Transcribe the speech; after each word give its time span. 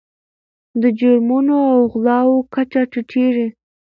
د 0.81 0.83
جرمونو 0.99 1.55
او 1.73 1.79
غلاو 1.93 2.33
کچه 2.53 2.81
ټیټیږي. 2.91 3.47